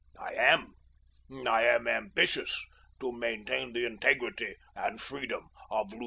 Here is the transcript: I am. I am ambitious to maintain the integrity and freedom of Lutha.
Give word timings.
I 0.19 0.33
am. 0.33 0.73
I 1.45 1.63
am 1.65 1.87
ambitious 1.87 2.59
to 3.01 3.11
maintain 3.11 3.71
the 3.73 3.85
integrity 3.85 4.55
and 4.75 4.99
freedom 4.99 5.49
of 5.69 5.89
Lutha. 5.91 5.99